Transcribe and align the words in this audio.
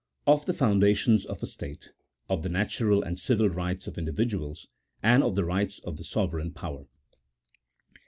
OF 0.25 0.47
THE 0.47 0.53
FOUNDATIONS 0.55 1.27
OF 1.27 1.43
A 1.43 1.45
STATE; 1.45 1.91
OF 2.27 2.41
THE 2.41 2.49
NATURAL 2.49 3.03
AND 3.03 3.19
CIVIL 3.19 3.49
RIGHTS 3.49 3.85
OF 3.85 3.99
INDIVIDUALS; 3.99 4.65
AND 5.03 5.21
OF 5.21 5.35
THE 5.35 5.45
RIGHTS 5.45 5.77
OF 5.83 5.97
THE 5.97 6.03
SOVEREIGN 6.05 6.53
POWER. 6.53 6.87